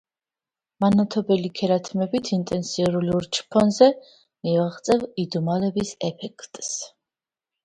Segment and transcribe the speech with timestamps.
[0.83, 6.75] მანათობელი ქერა თმებით ინტენსიურ ლურჯ ფონზე მივაღწევ იდუმალების ეფექტს